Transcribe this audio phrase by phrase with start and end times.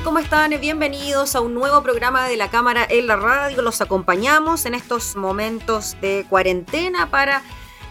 [0.00, 0.58] ¿Cómo están?
[0.58, 3.60] Bienvenidos a un nuevo programa de la Cámara en la Radio.
[3.60, 7.42] Los acompañamos en estos momentos de cuarentena para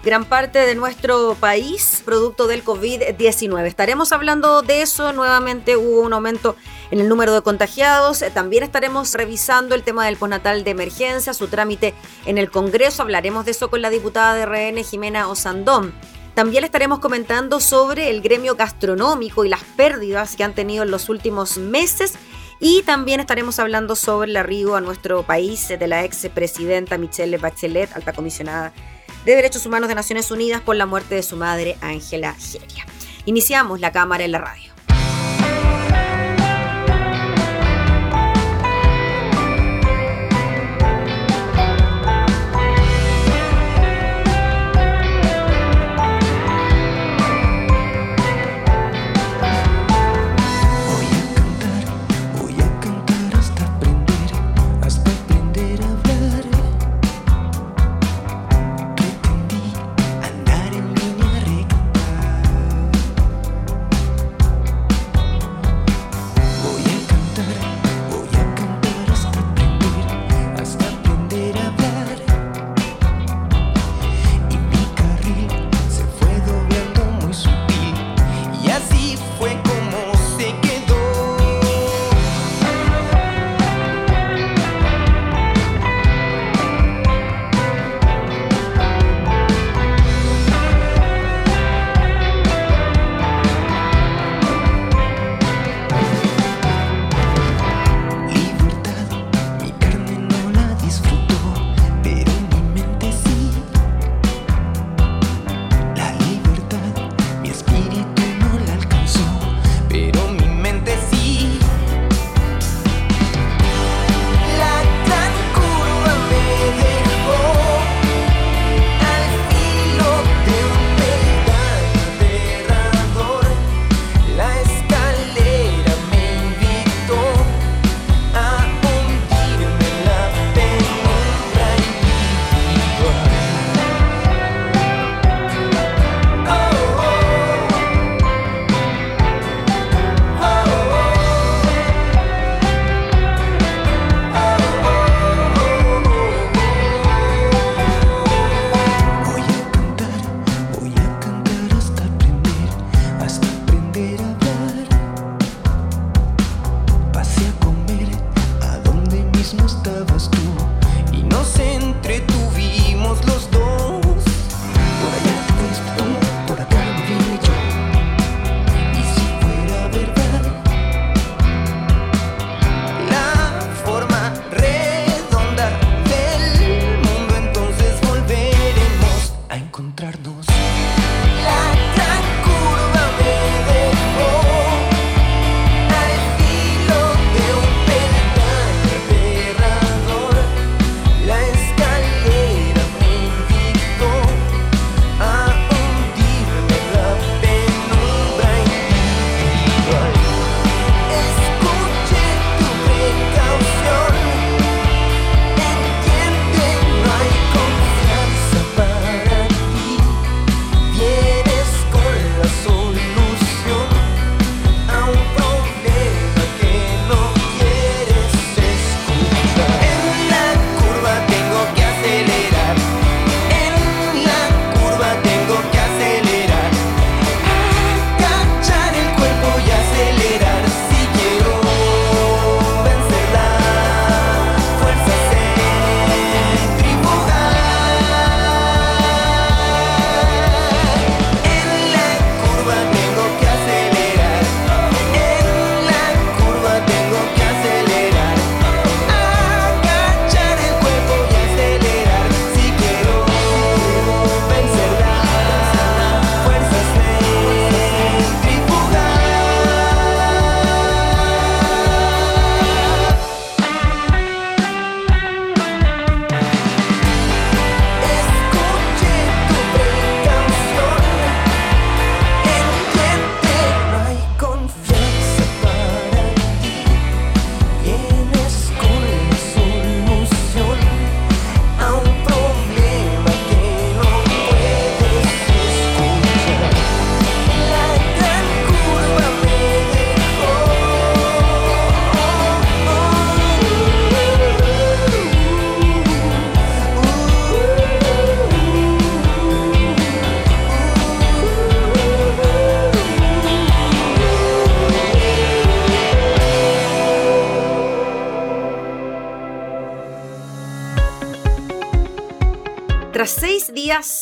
[0.03, 3.65] gran parte de nuestro país, producto del COVID-19.
[3.67, 5.13] Estaremos hablando de eso.
[5.13, 6.55] Nuevamente hubo un aumento
[6.89, 8.25] en el número de contagiados.
[8.33, 11.93] También estaremos revisando el tema del postnatal de emergencia, su trámite
[12.25, 13.03] en el Congreso.
[13.03, 15.93] Hablaremos de eso con la diputada de RN, Jimena Osandón.
[16.33, 21.09] También estaremos comentando sobre el gremio gastronómico y las pérdidas que han tenido en los
[21.09, 22.13] últimos meses.
[22.59, 27.37] Y también estaremos hablando sobre el arribo a nuestro país de la ex presidenta Michelle
[27.37, 28.71] Bachelet, alta comisionada
[29.25, 32.85] de Derechos Humanos de Naciones Unidas, por la muerte de su madre, Ángela Geria.
[33.25, 34.70] Iniciamos la cámara en la radio.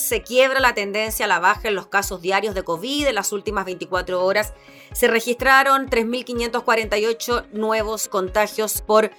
[0.09, 3.07] Se quiebra la tendencia a la baja en los casos diarios de COVID.
[3.07, 4.53] En las últimas 24 horas
[4.91, 9.11] se registraron 3.548 nuevos contagios por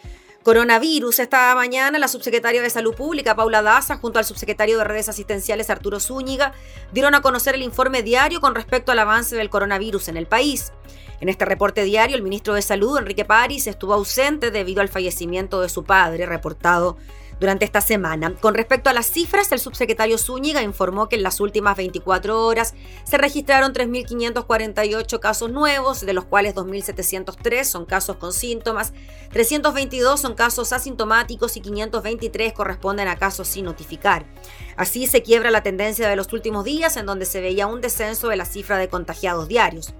[0.43, 1.21] coronavirus.
[1.21, 5.71] Esta mañana la subsecretaria de Salud Pública, Paula Daza, junto al subsecretario de Redes Asistenciales,
[5.71, 6.55] Arturo Zúñiga,
[6.93, 10.73] dieron a conocer el informe diario con respecto al avance del coronavirus en el país.
[11.21, 15.61] En este reporte diario, el ministro de Salud, Enrique París, estuvo ausente debido al fallecimiento
[15.61, 16.97] de su padre, reportado
[17.41, 18.35] durante esta semana.
[18.39, 22.75] Con respecto a las cifras, el subsecretario Zúñiga informó que en las últimas 24 horas
[23.05, 28.93] se registraron 3.548 casos nuevos, de los cuales 2.703 son casos con síntomas,
[29.33, 34.27] 322 son casos asintomáticos y 523 corresponden a casos sin notificar.
[34.77, 38.29] Así se quiebra la tendencia de los últimos días en donde se veía un descenso
[38.29, 39.95] de la cifra de contagiados diarios.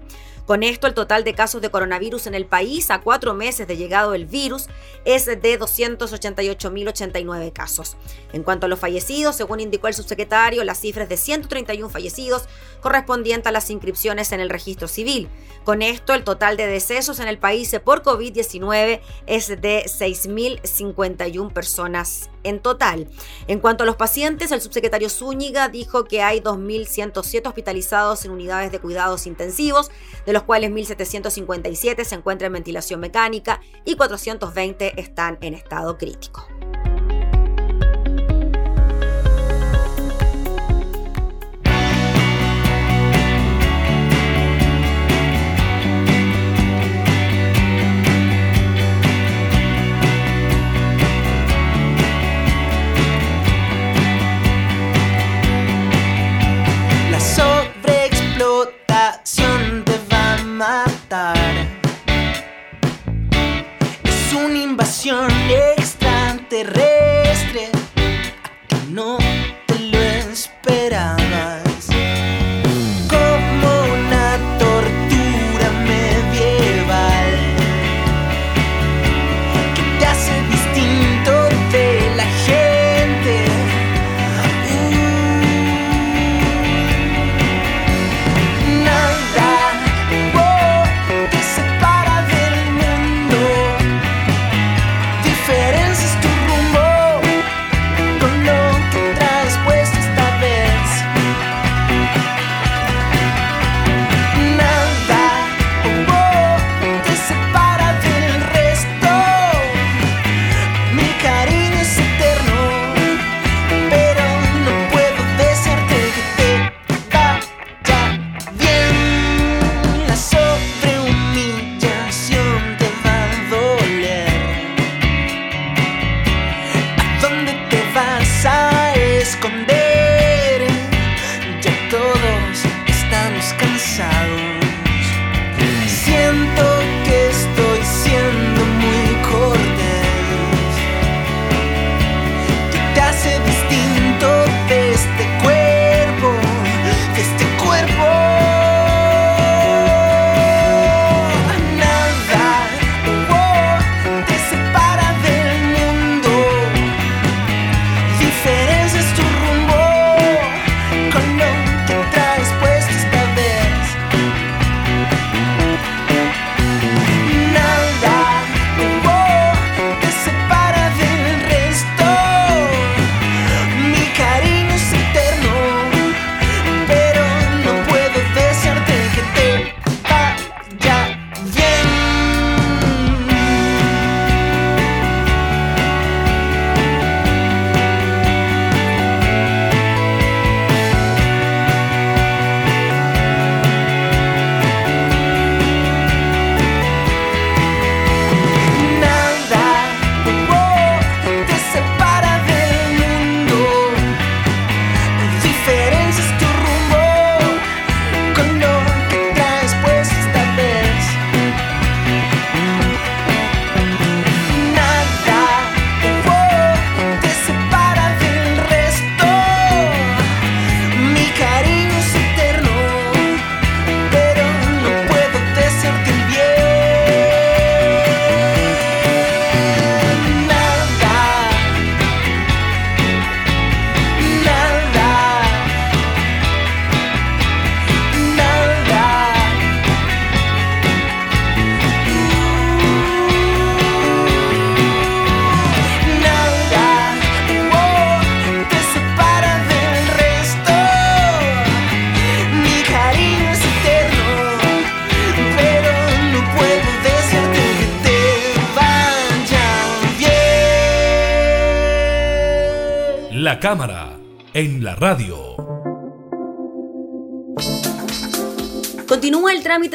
[0.45, 3.77] Con esto, el total de casos de coronavirus en el país a cuatro meses de
[3.77, 4.67] llegado el virus
[5.05, 7.95] es de 288.089 casos.
[8.33, 12.45] En cuanto a los fallecidos, según indicó el subsecretario, la cifra es de 131 fallecidos,
[12.81, 15.29] correspondiente a las inscripciones en el registro civil.
[15.63, 22.29] Con esto, el total de decesos en el país por COVID-19 es de 6.051 personas
[22.43, 23.07] en total.
[23.47, 28.71] En cuanto a los pacientes, el subsecretario Zúñiga dijo que hay 2.107 hospitalizados en unidades
[28.71, 29.91] de cuidados intensivos,
[30.25, 36.47] de los cuales 1.757 se encuentran en ventilación mecánica y 420 están en estado crítico.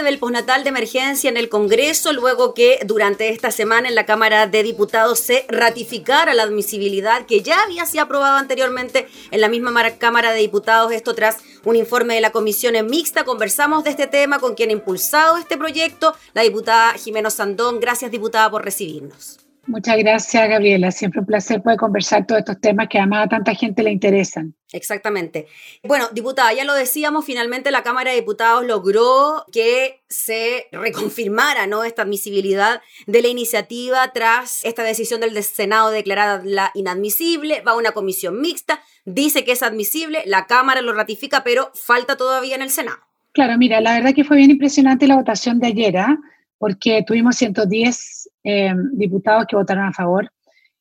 [0.02, 4.46] Del postnatal de emergencia en el Congreso luego que durante esta semana en la Cámara
[4.46, 9.72] de Diputados se ratificara la admisibilidad que ya había sido aprobado anteriormente en la misma
[9.98, 10.92] Cámara de Diputados.
[10.92, 13.24] Esto tras un informe de la Comisión en Mixta.
[13.24, 17.80] Conversamos de este tema con quien ha impulsado este proyecto, la diputada Jimeno Sandón.
[17.80, 19.45] Gracias, diputada, por recibirnos.
[19.66, 20.92] Muchas gracias, Gabriela.
[20.92, 24.54] Siempre un placer poder conversar todos estos temas que además a tanta gente le interesan.
[24.72, 25.46] Exactamente.
[25.82, 31.82] Bueno, diputada, ya lo decíamos, finalmente la Cámara de Diputados logró que se reconfirmara ¿no?
[31.82, 37.62] esta admisibilidad de la iniciativa tras esta decisión del Senado de declararla inadmisible.
[37.62, 42.16] Va a una comisión mixta, dice que es admisible, la Cámara lo ratifica, pero falta
[42.16, 42.98] todavía en el Senado.
[43.32, 46.18] Claro, mira, la verdad que fue bien impresionante la votación de ayer, ¿ah?
[46.58, 50.30] porque tuvimos 110 eh, diputados que votaron a favor.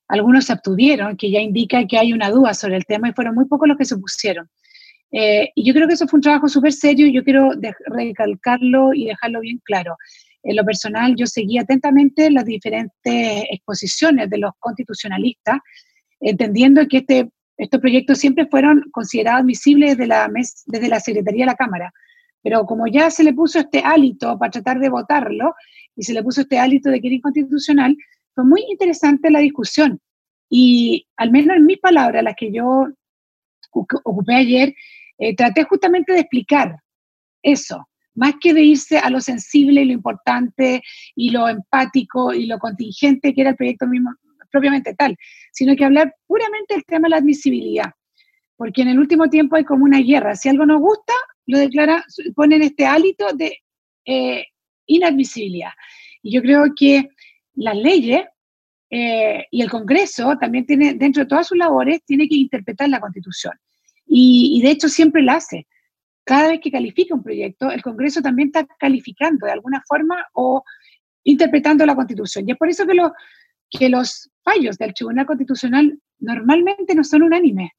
[0.07, 3.33] Algunos se abstuvieron, que ya indica que hay una duda sobre el tema y fueron
[3.33, 4.47] muy pocos los que se opusieron.
[5.11, 7.53] Eh, y yo creo que eso fue un trabajo súper serio y yo quiero
[7.87, 9.97] recalcarlo y dejarlo bien claro.
[10.43, 15.57] En lo personal, yo seguí atentamente las diferentes exposiciones de los constitucionalistas,
[16.19, 20.29] entendiendo que este, estos proyectos siempre fueron considerados admisibles desde la,
[20.67, 21.91] desde la Secretaría de la Cámara.
[22.43, 25.55] Pero como ya se le puso este hálito para tratar de votarlo
[25.95, 27.95] y se le puso este hálito de que era inconstitucional,
[28.33, 29.99] fue muy interesante la discusión.
[30.49, 32.87] Y al menos en mis palabras, las que yo
[33.71, 34.73] ocupé ayer,
[35.17, 36.77] eh, traté justamente de explicar
[37.41, 40.81] eso, más que de irse a lo sensible y lo importante
[41.15, 44.11] y lo empático y lo contingente que era el proyecto mismo
[44.51, 45.17] propiamente tal,
[45.51, 47.91] sino que hablar puramente del tema de la admisibilidad.
[48.55, 50.35] Porque en el último tiempo hay como una guerra.
[50.35, 51.13] Si algo nos gusta,
[51.45, 53.57] lo declara, ponen este hálito de
[54.05, 54.45] eh,
[54.85, 55.71] inadmisibilidad.
[56.21, 57.09] Y yo creo que
[57.55, 58.25] las leyes
[58.89, 62.99] eh, y el Congreso también tiene, dentro de todas sus labores, tiene que interpretar la
[62.99, 63.53] Constitución.
[64.07, 65.67] Y, de hecho siempre lo hace.
[66.23, 70.63] Cada vez que califica un proyecto, el Congreso también está calificando de alguna forma o
[71.23, 72.47] interpretando la Constitución.
[72.47, 73.13] Y es por eso que, lo,
[73.69, 77.71] que los fallos del Tribunal Constitucional normalmente no son unánimes,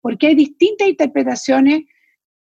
[0.00, 1.82] porque hay distintas interpretaciones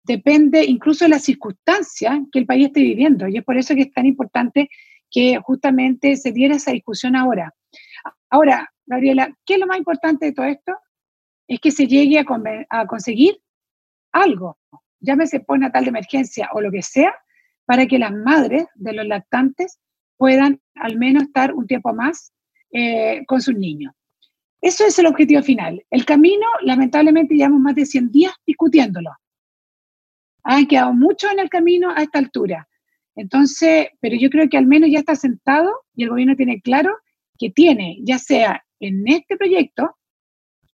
[0.08, 3.28] depende incluso de las circunstancias que el país esté viviendo.
[3.28, 4.68] Y es por eso que es tan importante
[5.10, 7.54] que justamente se diera esa discusión ahora.
[8.30, 10.72] Ahora, Gabriela, ¿qué es lo más importante de todo esto?
[11.46, 13.38] Es que se llegue a, conseguir
[14.12, 14.58] algo,
[15.00, 17.14] llámese natal de emergencia o lo que sea,
[17.66, 19.78] para que las madres de los lactantes
[20.16, 22.32] puedan al menos estar un tiempo más
[22.72, 23.92] eh, con sus niños.
[24.60, 25.84] Eso es el objetivo final.
[25.90, 29.10] El camino, lamentablemente, llevamos más de 100 días discutiéndolo
[30.54, 32.68] han quedado mucho en el camino a esta altura.
[33.14, 36.96] Entonces, pero yo creo que al menos ya está sentado y el gobierno tiene claro
[37.38, 39.96] que tiene, ya sea en este proyecto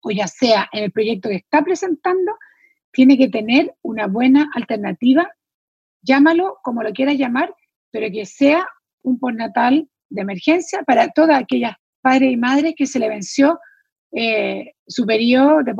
[0.03, 2.37] o ya sea en el proyecto que está presentando,
[2.93, 5.29] tiene que tener una buena alternativa,
[6.03, 7.53] llámalo como lo quieras llamar,
[7.91, 8.69] pero que sea
[9.03, 13.59] un postnatal de emergencia para todas aquellas padres y madres que se le venció
[14.17, 15.75] eh, su periodo de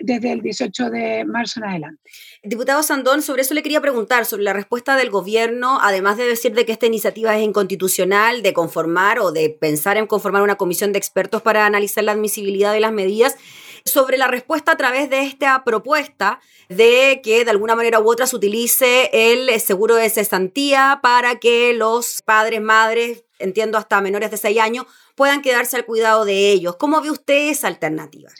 [0.00, 2.02] desde el 18 de marzo en adelante.
[2.42, 6.54] Diputado Sandón, sobre eso le quería preguntar, sobre la respuesta del gobierno, además de decir
[6.54, 10.92] de que esta iniciativa es inconstitucional, de conformar o de pensar en conformar una comisión
[10.92, 13.36] de expertos para analizar la admisibilidad de las medidas,
[13.84, 18.26] sobre la respuesta a través de esta propuesta de que de alguna manera u otra
[18.26, 24.36] se utilice el seguro de cesantía para que los padres, madres, entiendo hasta menores de
[24.36, 26.76] 6 años, puedan quedarse al cuidado de ellos.
[26.76, 28.30] ¿Cómo ve usted esa alternativa?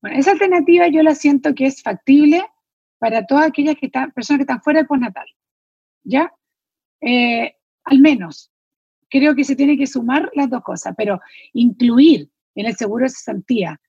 [0.00, 2.44] Bueno, esa alternativa yo la siento que es factible
[2.98, 5.26] para todas aquellas que están, personas que están fuera del postnatal.
[6.04, 6.32] ¿Ya?
[7.00, 7.54] Eh,
[7.84, 8.50] al menos,
[9.08, 11.20] creo que se tiene que sumar las dos cosas, pero
[11.52, 13.80] incluir en el seguro de cesantía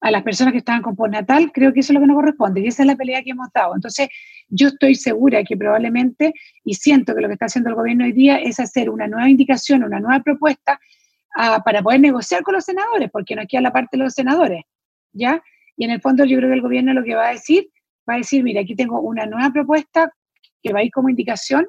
[0.00, 2.60] a las personas que estaban con postnatal, creo que eso es lo que nos corresponde
[2.60, 3.74] y esa es la pelea que hemos dado.
[3.74, 4.08] Entonces,
[4.48, 6.32] yo estoy segura que probablemente,
[6.64, 9.28] y siento que lo que está haciendo el gobierno hoy día es hacer una nueva
[9.28, 10.78] indicación, una nueva propuesta
[11.64, 14.64] para poder negociar con los senadores, porque no queda la parte de los senadores,
[15.12, 15.42] ¿ya?
[15.76, 17.68] Y en el fondo yo creo que el gobierno lo que va a decir,
[18.08, 20.10] va a decir, mira, aquí tengo una nueva propuesta
[20.62, 21.66] que va a ir como indicación,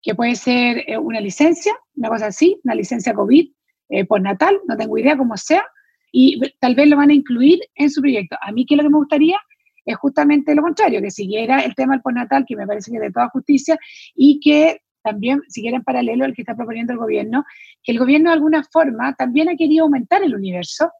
[0.00, 3.52] que puede ser eh, una licencia, una cosa así, una licencia COVID
[3.90, 5.64] eh, por natal, no tengo idea cómo sea,
[6.12, 8.36] y tal vez lo van a incluir en su proyecto.
[8.40, 9.38] A mí que lo que me gustaría
[9.84, 13.02] es justamente lo contrario, que siguiera el tema del postnatal, que me parece que es
[13.02, 13.78] de toda justicia,
[14.14, 17.44] y que también siguiera en paralelo al que está proponiendo el gobierno,
[17.82, 20.92] que el gobierno de alguna forma también ha querido aumentar el universo,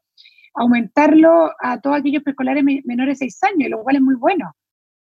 [0.55, 4.53] aumentarlo a todos aquellos preescolares menores de 6 años, lo cual es muy bueno,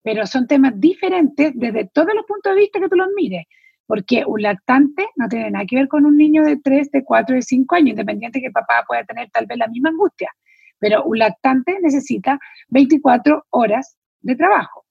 [0.01, 3.45] pero son temas diferentes desde todos los puntos de vista que tú los mires,
[3.87, 7.35] porque un lactante no tiene nada que ver con un niño de 3, de 4,
[7.35, 10.29] de 5 años, independiente que el papá pueda tener tal vez la misma angustia,
[10.77, 12.37] pero un lactante necesita
[12.69, 14.85] 24 horas de trabajo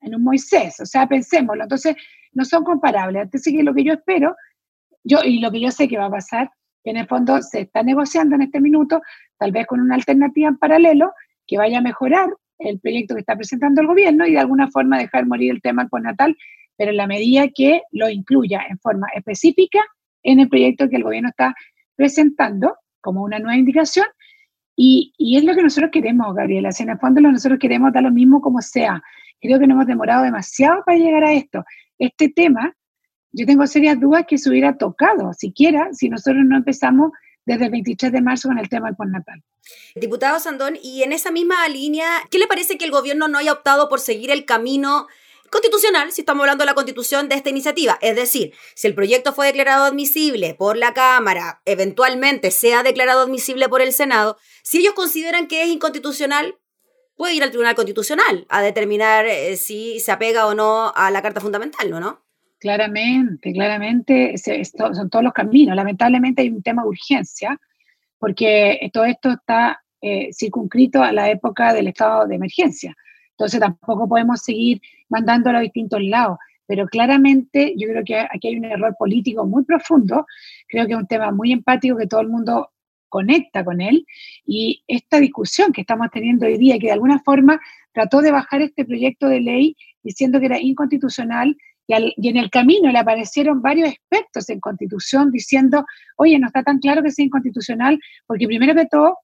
[0.00, 1.96] en un Moisés, o sea, pensémoslo, entonces
[2.32, 3.22] no son comparables.
[3.22, 4.34] Entonces, lo que yo espero,
[5.04, 6.50] yo y lo que yo sé que va a pasar,
[6.82, 9.00] que en el fondo se está negociando en este minuto,
[9.38, 11.12] tal vez con una alternativa en paralelo
[11.46, 14.98] que vaya a mejorar el proyecto que está presentando el gobierno y de alguna forma
[14.98, 16.36] dejar morir el tema con Natal,
[16.82, 19.78] pero en la medida que lo incluya en forma específica
[20.24, 21.54] en el proyecto que el gobierno está
[21.94, 24.06] presentando como una nueva indicación.
[24.74, 26.72] Y, y es lo que nosotros queremos, Gabriela.
[26.72, 29.00] Si en el fondo lo nosotros queremos dar lo mismo como sea.
[29.40, 31.64] Creo que no hemos demorado demasiado para llegar a esto.
[32.00, 32.74] Este tema,
[33.30, 37.12] yo tengo serias dudas que se hubiera tocado, siquiera, si nosotros no empezamos
[37.46, 39.40] desde el 23 de marzo con el tema del postnatal.
[39.94, 43.52] Diputado Sandón, y en esa misma línea, ¿qué le parece que el gobierno no haya
[43.52, 45.06] optado por seguir el camino
[45.52, 47.98] constitucional, si estamos hablando de la constitución de esta iniciativa?
[48.00, 53.68] Es decir, si el proyecto fue declarado admisible por la Cámara, eventualmente sea declarado admisible
[53.68, 56.56] por el Senado, si ellos consideran que es inconstitucional,
[57.14, 61.22] puede ir al Tribunal Constitucional a determinar eh, si se apega o no a la
[61.22, 62.00] Carta Fundamental, ¿no?
[62.00, 62.22] ¿no?
[62.58, 65.76] Claramente, claramente, son todos los caminos.
[65.76, 67.60] Lamentablemente hay un tema de urgencia,
[68.18, 72.96] porque todo esto está eh, circunscrito a la época del estado de emergencia.
[73.42, 76.38] Entonces tampoco podemos seguir mandándolo a distintos lados.
[76.68, 80.26] Pero claramente yo creo que aquí hay un error político muy profundo.
[80.68, 82.70] Creo que es un tema muy empático que todo el mundo
[83.08, 84.06] conecta con él.
[84.46, 87.60] Y esta discusión que estamos teniendo hoy día, que de alguna forma
[87.92, 91.56] trató de bajar este proyecto de ley diciendo que era inconstitucional,
[91.88, 95.84] y, en el camino le aparecieron varios expertos en constitución diciendo,
[96.16, 99.18] oye, no está tan claro que sea inconstitucional, porque primero que todo,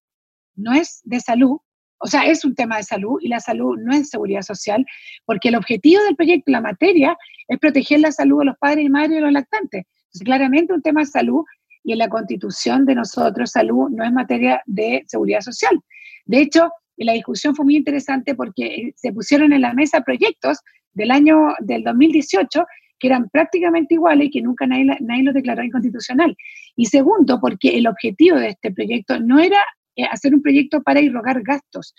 [0.56, 1.58] no es de salud,
[2.00, 4.84] o sea, es un tema de salud y la salud no es seguridad social,
[5.24, 7.16] porque el objetivo del proyecto, la materia,
[7.48, 9.84] es proteger la salud de los padres y madres y de los lactantes.
[10.24, 11.44] Claramente un tema de salud
[11.84, 15.78] y en la constitución de nosotros salud no es materia de seguridad social.
[16.24, 20.58] De hecho, la discusión fue muy interesante porque se pusieron en la mesa proyectos
[20.92, 22.64] del año del 2018
[22.98, 26.36] que eran prácticamente iguales y que nunca nadie, nadie los declaró inconstitucional.
[26.74, 29.62] Y segundo, porque el objetivo de este proyecto no era eh,
[30.04, 31.94] hacer un proyecto para irrogar gastos,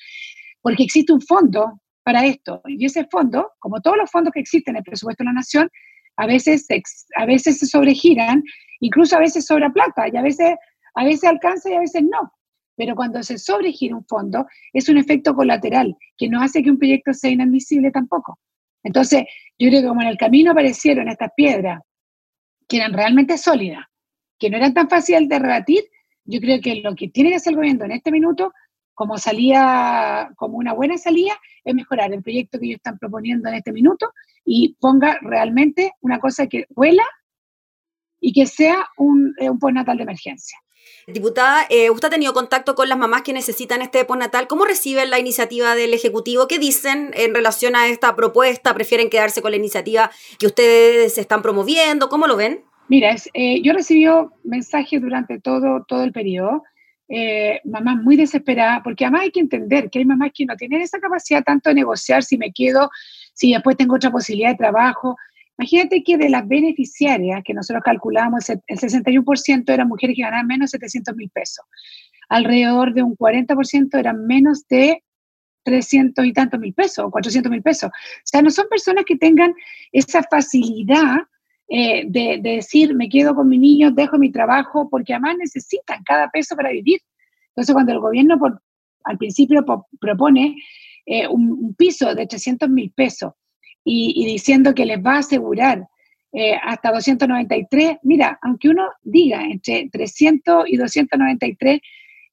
[0.62, 2.62] porque existe un fondo para esto.
[2.65, 5.69] Y ese fondo, como todos los fondos que existen en el presupuesto de la nación,
[6.17, 6.81] a veces se,
[7.15, 8.43] a veces se sobregiran,
[8.79, 10.55] incluso a veces sobra plata, y a veces,
[10.95, 12.33] a veces alcanza y a veces no.
[12.75, 16.77] Pero cuando se sobregira un fondo, es un efecto colateral que no hace que un
[16.77, 18.39] proyecto sea inadmisible tampoco.
[18.83, 19.25] Entonces,
[19.57, 21.81] yo creo que como en el camino aparecieron estas piedras
[22.67, 23.85] que eran realmente sólidas,
[24.38, 25.83] que no eran tan fáciles de rebatir,
[26.30, 28.54] yo creo que lo que tiene que hacer el gobierno en este minuto,
[28.94, 33.56] como salía, como una buena salida, es mejorar el proyecto que ellos están proponiendo en
[33.56, 34.12] este minuto
[34.46, 37.04] y ponga realmente una cosa que huela
[38.20, 40.58] y que sea un, eh, un postnatal de emergencia.
[41.08, 44.48] Diputada, eh, usted ha tenido contacto con las mamás que necesitan este postnatal.
[44.48, 46.48] ¿Cómo reciben la iniciativa del Ejecutivo?
[46.48, 48.74] ¿Qué dicen en relación a esta propuesta?
[48.76, 52.10] ¿Prefieren quedarse con la iniciativa que ustedes están promoviendo?
[52.10, 52.68] ¿Cómo lo ven?
[52.89, 54.06] Mira, eh, yo recibí
[54.43, 56.63] mensajes durante todo, todo el periodo,
[57.08, 60.82] eh, mamás muy desesperadas, porque además hay que entender que hay mamás que no tienen
[60.82, 62.89] esa capacidad tanto de negociar si me quedo,
[63.34, 65.15] si después tengo otra posibilidad de trabajo,
[65.60, 70.71] Imagínate que de las beneficiarias que nosotros calculamos, el 61% eran mujeres que ganaban menos
[70.71, 71.65] de 700 mil pesos.
[72.30, 75.04] Alrededor de un 40% eran menos de
[75.63, 77.89] 300 y tantos mil pesos o 400 mil pesos.
[77.89, 79.54] O sea, no son personas que tengan
[79.91, 81.17] esa facilidad
[81.69, 86.29] eh, de, decir, me quedo con mi niño, dejo mi trabajo, porque además necesitan cada
[86.29, 86.99] peso para vivir.
[87.49, 88.62] Entonces, cuando el gobierno por,
[89.03, 89.63] al principio
[89.99, 90.55] propone
[91.05, 93.34] eh, un, un, piso de 300 mil pesos
[93.84, 95.88] y, diciendo que les va a asegurar
[96.32, 101.79] eh, hasta 293, mira, aunque uno diga entre 300 y 293,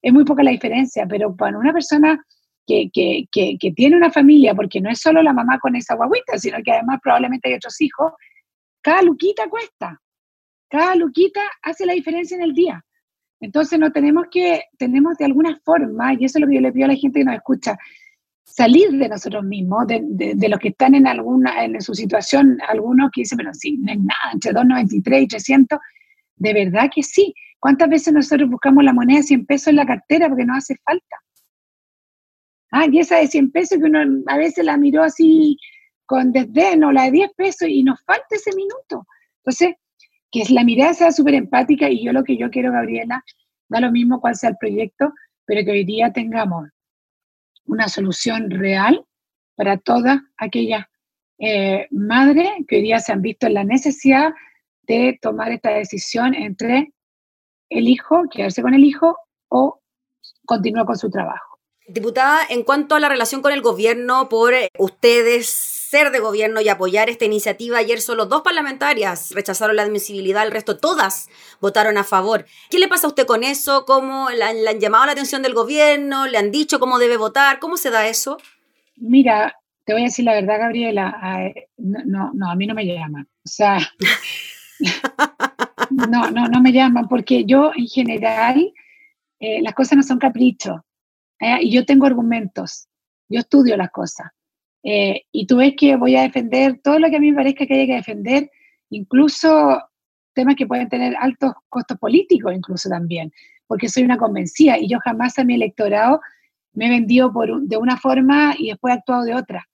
[0.01, 2.23] es muy poca la diferencia, pero para una persona
[2.65, 6.37] que, que, que, tiene una familia, porque no es solo la mamá con esa guaguita,
[6.37, 8.11] sino que además probablemente hay otros hijos,
[8.87, 10.01] cada luquita cuesta,
[10.69, 12.81] cada luquita hace la diferencia en el día.
[13.41, 16.71] Entonces no tenemos que, tenemos de alguna forma, y eso es lo que yo le
[16.71, 17.77] pido a la gente que nos escucha,
[18.45, 23.23] salir de nosotros mismos, de, los que están en alguna, en su situación, algunos que
[23.23, 25.79] dicen, pero sí, no es nada, entre 2,93 y 300,
[26.37, 27.33] de verdad que sí.
[27.59, 30.77] ¿Cuántas veces nosotros buscamos la moneda de 100 pesos en la cartera porque nos hace
[30.77, 31.17] falta?
[32.71, 35.57] Ah, y esa de 100 pesos que uno a veces la miró así
[36.07, 39.05] con desdén o la de 10 pesos y nos falta ese minuto.
[39.43, 39.75] Entonces,
[40.31, 43.23] que la mirada sea súper empática y yo lo que yo quiero, Gabriela,
[43.69, 45.13] da lo mismo cuál sea el proyecto,
[45.45, 46.69] pero que hoy día tengamos
[47.65, 49.05] una solución real
[49.55, 50.85] para todas aquellas
[51.39, 54.33] eh, madres que hoy día se han visto en la necesidad
[54.83, 56.93] de tomar esta decisión entre
[57.69, 59.17] el hijo, quedarse con el hijo
[59.49, 59.81] o
[60.45, 61.59] continuar con su trabajo.
[61.87, 66.59] Diputada, en cuanto a la relación con el gobierno, por eh, ustedes ser de gobierno
[66.59, 71.29] y apoyar esta iniciativa, ayer solo dos parlamentarias rechazaron la admisibilidad, el resto todas
[71.61, 72.45] votaron a favor.
[72.69, 73.85] ¿Qué le pasa a usted con eso?
[73.85, 76.27] ¿Cómo le han, llamado la atención del gobierno?
[76.27, 77.59] ¿Le han dicho cómo debe votar?
[77.59, 78.37] ¿Cómo se da eso?
[78.97, 83.23] Mira, te voy a decir la verdad, Gabriela, no, no, a mí no me llaman.
[83.45, 83.77] O sea,
[85.89, 88.73] no, no, no me llaman porque yo en general
[89.39, 90.81] eh, las cosas no son caprichos.
[91.39, 91.59] ¿eh?
[91.61, 92.87] y yo tengo argumentos,
[93.29, 94.27] yo estudio las cosas.
[94.83, 97.65] Eh, y tú ves que voy a defender todo lo que a mí me parezca
[97.65, 98.51] que haya que defender,
[98.89, 99.81] incluso
[100.33, 103.31] temas que pueden tener altos costos políticos, incluso también,
[103.65, 106.21] porque soy una convencida y yo jamás a mi electorado
[106.73, 109.67] me he vendido por, de una forma y después he actuado de otra.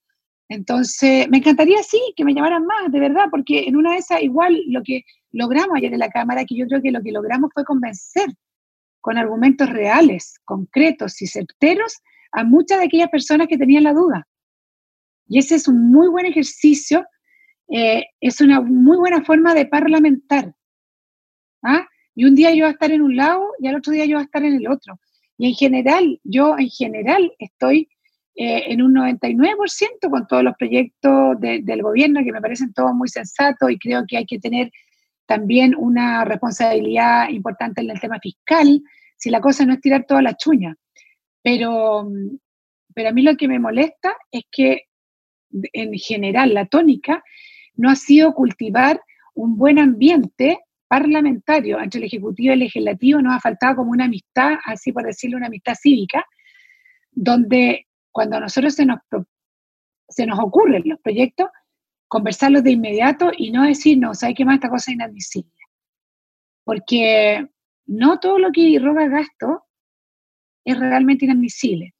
[0.48, 4.22] Entonces, me encantaría, sí, que me llamaran más, de verdad, porque en una de esas,
[4.22, 7.50] igual lo que logramos ayer en la Cámara, que yo creo que lo que logramos
[7.52, 8.26] fue convencer
[9.00, 11.98] con argumentos reales, concretos y certeros
[12.32, 14.26] a muchas de aquellas personas que tenían la duda.
[15.28, 17.04] Y ese es un muy buen ejercicio,
[17.68, 20.54] eh, es una muy buena forma de parlamentar.
[21.62, 21.86] ¿ah?
[22.14, 24.16] Y un día yo voy a estar en un lado y al otro día yo
[24.16, 24.98] voy a estar en el otro.
[25.36, 27.88] Y en general, yo en general estoy
[28.36, 33.08] eh, en un 99% con todos los proyectos del gobierno que me parecen todos muy
[33.08, 34.70] sensatos y creo que hay que tener
[35.26, 38.82] también una responsabilidad importante en el tema fiscal,
[39.16, 40.76] si la cosa no es tirar toda la chuña.
[41.42, 42.08] Pero,
[42.94, 44.82] pero a mí lo que me molesta es que
[45.72, 47.22] en general la tónica
[47.76, 49.00] no ha sido cultivar
[49.34, 54.04] un buen ambiente parlamentario entre el Ejecutivo y el Legislativo, nos ha faltado como una
[54.04, 56.24] amistad, así por decirlo, una amistad cívica,
[57.10, 59.00] donde cuando a nosotros se nos,
[60.08, 61.48] se nos ocurren los proyectos,
[62.06, 64.56] conversarlos de inmediato y no decir, no, ¿sabes qué más?
[64.56, 65.50] Esta cosa es inadmisible.
[66.62, 67.48] Porque
[67.86, 69.64] no todo lo que irroga gasto
[70.64, 71.94] es realmente inadmisible.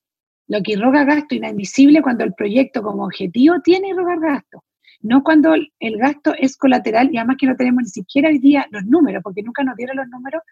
[0.46, 4.64] Lo que irroga gasto inadmisible cuando el proyecto como objetivo tiene irrogar gasto,
[5.00, 8.66] no cuando el gasto es colateral y además que no tenemos ni siquiera hoy día
[8.70, 10.42] los números, porque nunca nos dieron los números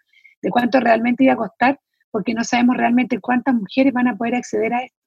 [0.41, 1.79] de cuánto realmente iba a costar,
[2.11, 4.97] porque no sabemos realmente cuántas mujeres van a poder acceder a esto.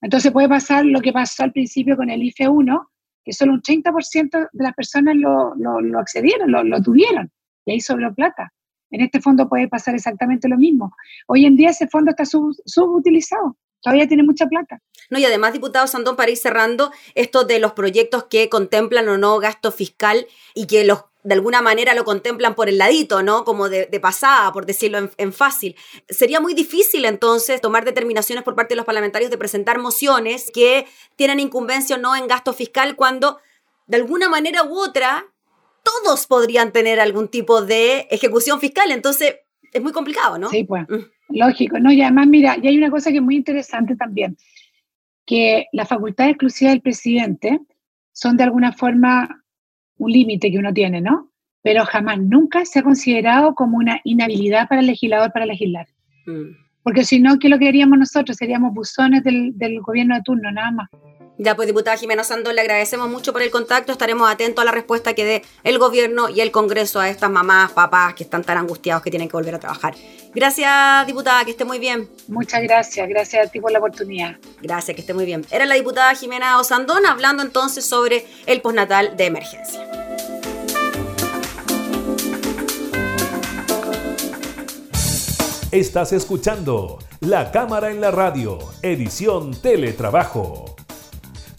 [0.00, 2.90] Entonces puede pasar lo que pasó al principio con el IFE 1,
[3.24, 7.30] que solo un 30% de las personas lo, lo, accedieron, lo, tuvieron,
[7.66, 8.52] y ahí sobró plata.
[8.90, 10.92] En este fondo puede pasar exactamente lo mismo.
[11.28, 14.80] Hoy en día ese fondo está subutilizado, todavía tiene mucha plata.
[15.10, 19.18] No, y además, diputado Sandón, para ir cerrando, esto de los proyectos que contemplan o
[19.18, 23.44] no gasto fiscal y que los de alguna manera lo contemplan por el ladito, ¿no?
[23.44, 25.76] Como de, pasada, por decirlo en, fácil.
[26.08, 30.86] Sería muy difícil entonces tomar determinaciones por parte de los parlamentarios de presentar mociones que
[31.16, 33.38] tienen incumbencia o no en gasto fiscal cuando
[33.86, 35.26] de alguna manera u otra
[35.82, 38.90] todos podrían tener algún tipo de ejecución fiscal.
[38.90, 39.36] Entonces
[39.72, 40.48] es muy complicado, ¿no?
[40.48, 40.88] Sí, pues.
[40.88, 41.04] Mm.
[41.30, 41.92] Lógico, ¿no?
[41.92, 44.36] Y además, mira, y hay una cosa que es muy interesante también,
[45.26, 47.60] que la facultad exclusiva del presidente
[48.12, 49.44] son de alguna forma
[49.96, 51.30] un límite que uno tiene, ¿no?
[51.62, 55.86] Pero jamás, nunca se ha considerado como una inhabilidad para el legislador para legislar.
[56.26, 56.56] Mm.
[56.82, 58.36] Porque si no, ¿qué es lo que haríamos nosotros?
[58.36, 60.88] Seríamos buzones del, gobierno de turno, nada más.
[61.42, 63.92] Ya, pues diputada Jimena Sandón, le agradecemos mucho por el contacto.
[63.92, 67.72] Estaremos atentos a la respuesta que dé el gobierno y el Congreso a estas mamás,
[67.72, 69.94] papás que están tan angustiados que tienen que volver a trabajar.
[70.34, 72.10] Gracias, diputada, que esté muy bien.
[72.28, 74.36] Muchas gracias, gracias a ti por la oportunidad.
[74.60, 75.46] Gracias, que esté muy bien.
[75.50, 79.80] Era la diputada Jimena Osandón hablando entonces sobre el postnatal de emergencia.
[85.72, 90.74] Estás escuchando La Cámara en la Radio, edición Teletrabajo,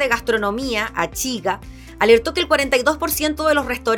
[0.00, 1.60] De Gastronomía, Achiga,
[2.00, 3.90] alertó que el 42% de los restaurantes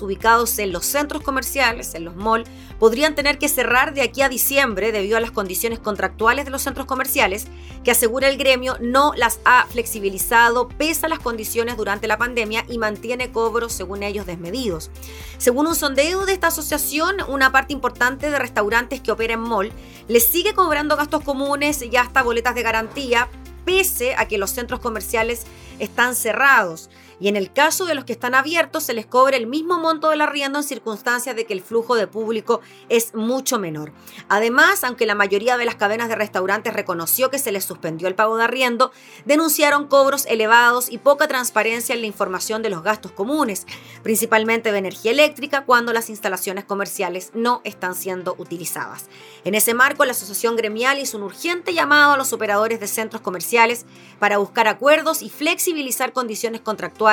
[0.00, 4.28] ubicados en los centros comerciales, en los malls, podrían tener que cerrar de aquí a
[4.28, 7.48] diciembre debido a las condiciones contractuales de los centros comerciales,
[7.82, 12.64] que asegura el gremio no las ha flexibilizado pese a las condiciones durante la pandemia
[12.68, 14.90] y mantiene cobros, según ellos, desmedidos.
[15.38, 19.72] Según un sondeo de esta asociación, una parte importante de restaurantes que operan en mall
[20.06, 23.28] les sigue cobrando gastos comunes y hasta boletas de garantía,
[23.68, 25.42] pese a que los centros comerciales
[25.78, 26.88] están cerrados
[27.20, 30.10] y en el caso de los que están abiertos se les cobra el mismo monto
[30.10, 33.92] del arriendo en circunstancias de que el flujo de público es mucho menor.
[34.28, 38.14] Además, aunque la mayoría de las cadenas de restaurantes reconoció que se les suspendió el
[38.14, 38.92] pago de arriendo,
[39.24, 43.66] denunciaron cobros elevados y poca transparencia en la información de los gastos comunes,
[44.02, 49.06] principalmente de energía eléctrica cuando las instalaciones comerciales no están siendo utilizadas.
[49.44, 53.22] En ese marco, la Asociación Gremial hizo un urgente llamado a los operadores de centros
[53.22, 53.86] comerciales
[54.18, 57.07] para buscar acuerdos y flexibilizar condiciones contractuales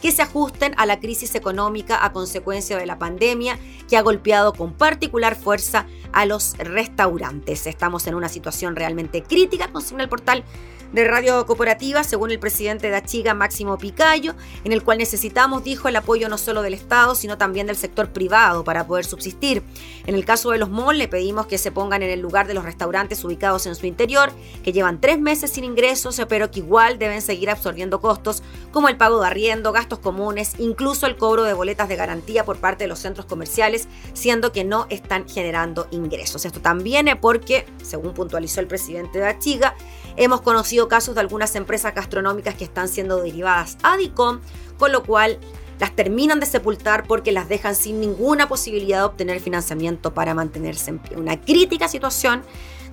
[0.00, 4.52] que se ajusten a la crisis económica a consecuencia de la pandemia que ha golpeado
[4.52, 7.66] con particular fuerza a los restaurantes.
[7.66, 10.44] Estamos en una situación realmente crítica, consigna el portal
[10.92, 15.88] de Radio Cooperativa, según el presidente de Achiga, Máximo Picayo, en el cual necesitamos, dijo,
[15.88, 19.62] el apoyo no solo del Estado, sino también del sector privado para poder subsistir.
[20.06, 22.54] En el caso de los malls, le pedimos que se pongan en el lugar de
[22.54, 26.98] los restaurantes ubicados en su interior, que llevan tres meses sin ingresos, pero que igual
[26.98, 29.26] deben seguir absorbiendo costos como el pago de
[29.72, 33.88] gastos comunes, incluso el cobro de boletas de garantía por parte de los centros comerciales,
[34.12, 36.44] siendo que no están generando ingresos.
[36.44, 39.74] Esto también es porque, según puntualizó el presidente de Achiga,
[40.16, 44.40] hemos conocido casos de algunas empresas gastronómicas que están siendo derivadas a DICOM,
[44.78, 45.38] con lo cual
[45.78, 50.90] las terminan de sepultar porque las dejan sin ninguna posibilidad de obtener financiamiento para mantenerse
[50.90, 51.16] en pie.
[51.16, 52.42] Una crítica situación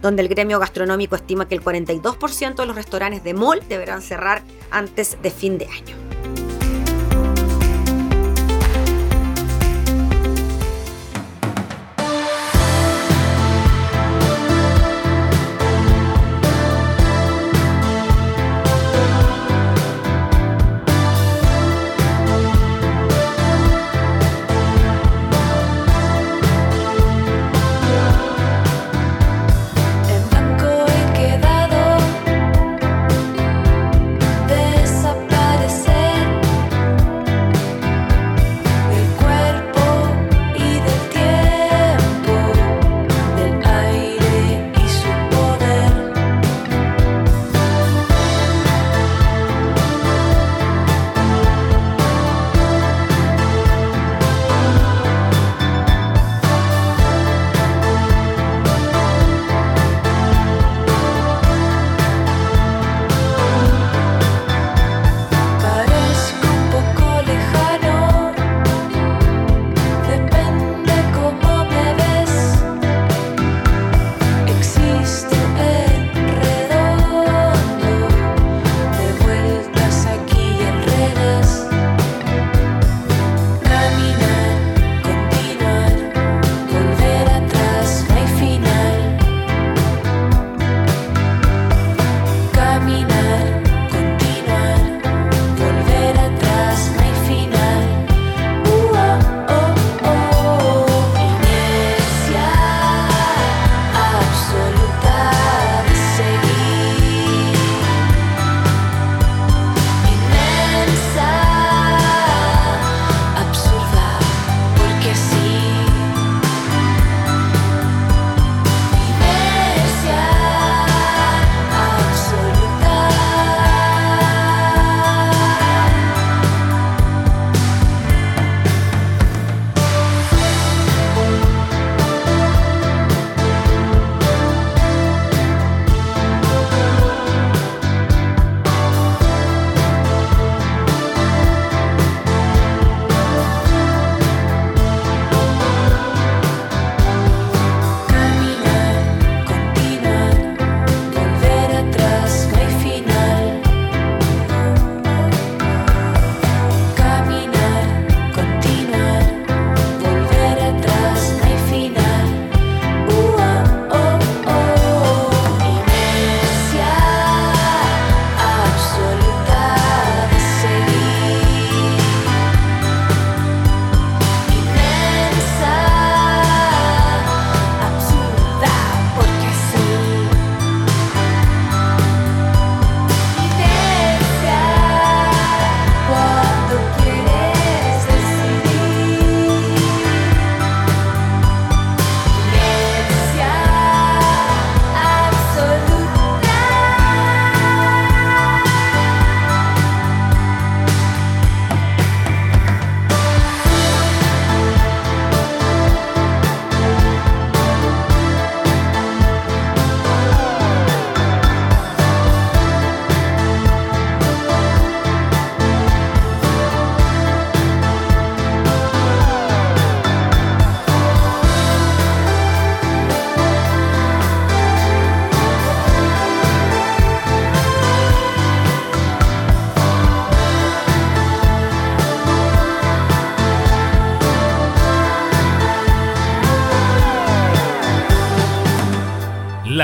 [0.01, 4.43] donde el gremio gastronómico estima que el 42% de los restaurantes de mall deberán cerrar
[4.71, 6.08] antes de fin de año.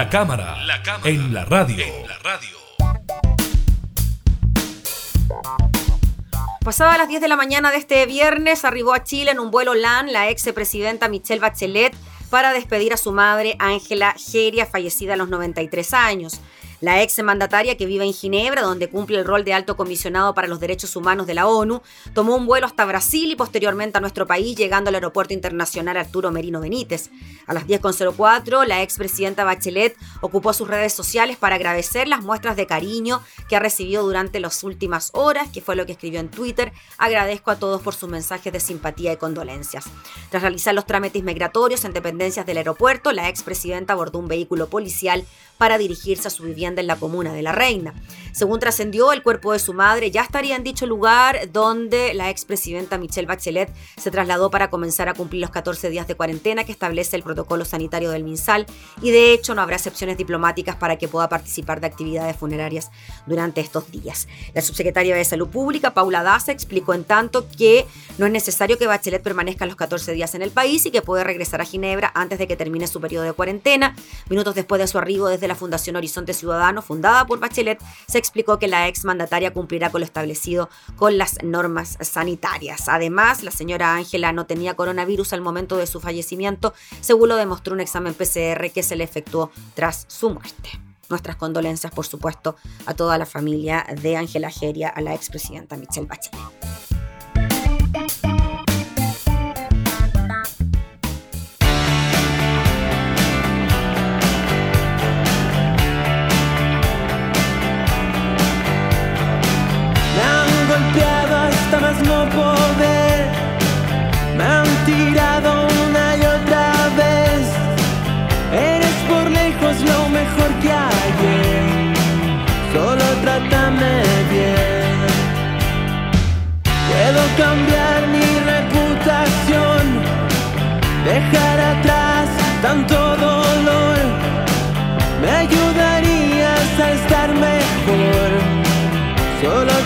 [0.06, 0.56] La cámara,
[1.04, 1.84] en la radio.
[2.08, 2.58] la radio.
[6.64, 9.74] Pasada las 10 de la mañana de este viernes, arribó a Chile en un vuelo
[9.74, 11.96] LAN la ex presidenta Michelle Bachelet
[12.30, 16.40] para despedir a su madre Ángela Geria, fallecida a los 93 años.
[16.82, 20.48] La ex mandataria que vive en Ginebra, donde cumple el rol de alto comisionado para
[20.48, 21.82] los derechos humanos de la ONU,
[22.14, 26.32] tomó un vuelo hasta Brasil y posteriormente a nuestro país, llegando al aeropuerto internacional Arturo
[26.32, 27.10] Merino Benítez.
[27.48, 32.68] A las 10.04, la expresidenta Bachelet ocupó sus redes sociales para agradecer las muestras de
[32.68, 36.74] cariño que ha recibido durante las últimas horas, que fue lo que escribió en Twitter.
[36.98, 39.86] Agradezco a todos por sus mensajes de simpatía y condolencias.
[40.30, 45.26] Tras realizar los trámites migratorios en dependencias del aeropuerto, la expresidenta abordó un vehículo policial
[45.58, 47.94] para dirigirse a su vivienda en la comuna de La Reina.
[48.32, 52.98] Según trascendió, el cuerpo de su madre ya estaría en dicho lugar donde la expresidenta
[52.98, 57.16] Michelle Bachelet se trasladó para comenzar a cumplir los 14 días de cuarentena que establece
[57.16, 58.66] el protocolo sanitario del MinSal
[59.02, 62.92] y de hecho no habrá excepciones diplomáticas para que pueda participar de actividades funerarias
[63.26, 64.28] durante estos días.
[64.54, 67.86] La subsecretaria de Salud Pública, Paula Daza, explicó en tanto que
[68.18, 71.24] no es necesario que Bachelet permanezca los 14 días en el país y que puede
[71.24, 73.96] regresar a Ginebra antes de que termine su periodo de cuarentena.
[74.30, 78.60] Minutos después de su arribo desde la Fundación Horizonte Ciudadano, fundada por Bachelet, se explicó
[78.60, 82.88] que la ex mandataria cumplirá con lo establecido con las normas sanitarias.
[82.88, 87.74] Además, la señora Ángela no tenía coronavirus al momento de su fallecimiento, según lo demostró
[87.74, 90.70] un examen PCR que se le efectuó tras su muerte.
[91.10, 96.08] Nuestras condolencias, por supuesto, a toda la familia de Ángela Geria, a la expresidenta Michelle
[96.08, 97.05] Bachelet.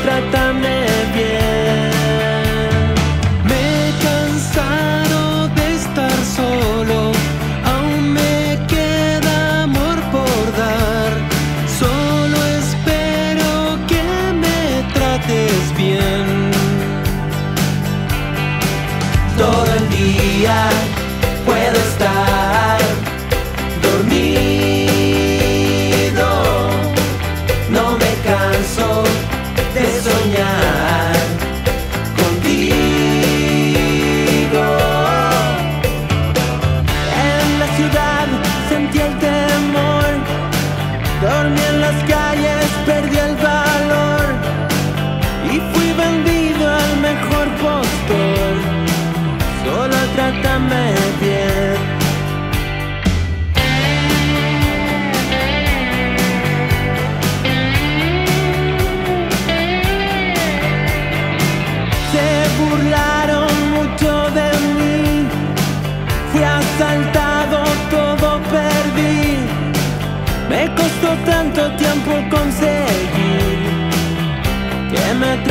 [0.10, 0.39] Solo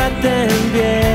[0.09, 1.08] traten.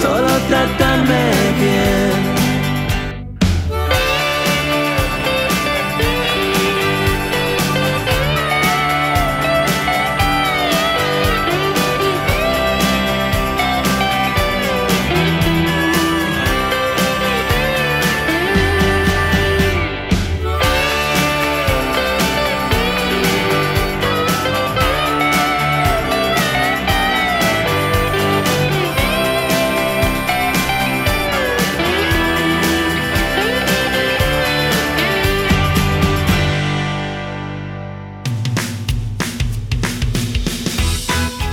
[0.00, 2.21] Solo trátame bien.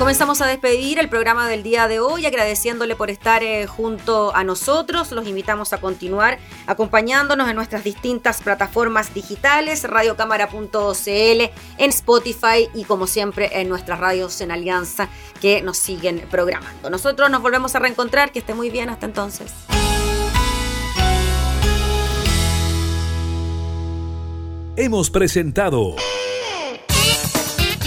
[0.10, 4.44] Comenzamos a despedir el programa del día de hoy agradeciéndole por estar eh, junto a
[4.44, 5.12] nosotros.
[5.12, 13.06] Los invitamos a continuar acompañándonos en nuestras distintas plataformas digitales, radiocámara.cl, en Spotify y como
[13.06, 16.90] siempre en nuestras radios en Alianza que nos siguen programando.
[16.90, 19.54] Nosotros nos volvemos a reencontrar, que esté muy bien hasta entonces.
[24.76, 25.98] Hemos presentado